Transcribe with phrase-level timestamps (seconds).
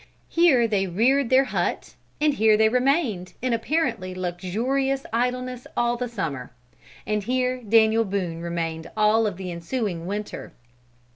[0.29, 6.09] Here they reared their hut, and here they remained in apparently luxurious idleness all the
[6.09, 6.51] summer;
[7.05, 10.53] and here Daniel Boone remained all of the ensuing winter.